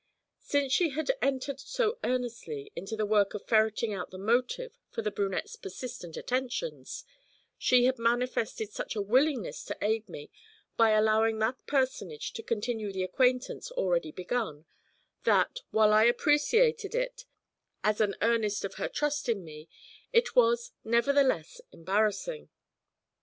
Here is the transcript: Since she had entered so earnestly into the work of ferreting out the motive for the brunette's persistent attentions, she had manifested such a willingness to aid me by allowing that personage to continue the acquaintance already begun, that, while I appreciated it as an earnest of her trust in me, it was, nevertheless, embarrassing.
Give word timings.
Since 0.39 0.73
she 0.73 0.89
had 0.89 1.11
entered 1.21 1.59
so 1.59 1.99
earnestly 2.03 2.71
into 2.75 2.95
the 2.95 3.05
work 3.05 3.35
of 3.35 3.45
ferreting 3.45 3.93
out 3.93 4.09
the 4.09 4.17
motive 4.17 4.75
for 4.89 5.03
the 5.03 5.11
brunette's 5.11 5.55
persistent 5.55 6.17
attentions, 6.17 7.03
she 7.55 7.85
had 7.85 7.99
manifested 7.99 8.71
such 8.71 8.95
a 8.95 9.01
willingness 9.03 9.63
to 9.65 9.77
aid 9.79 10.09
me 10.09 10.31
by 10.75 10.89
allowing 10.93 11.37
that 11.37 11.67
personage 11.67 12.33
to 12.33 12.41
continue 12.41 12.91
the 12.91 13.03
acquaintance 13.03 13.69
already 13.73 14.11
begun, 14.11 14.65
that, 15.23 15.59
while 15.69 15.93
I 15.93 16.05
appreciated 16.05 16.95
it 16.95 17.25
as 17.83 18.01
an 18.01 18.15
earnest 18.23 18.65
of 18.65 18.73
her 18.81 18.89
trust 18.89 19.29
in 19.29 19.43
me, 19.45 19.69
it 20.11 20.35
was, 20.35 20.71
nevertheless, 20.83 21.61
embarrassing. 21.71 22.49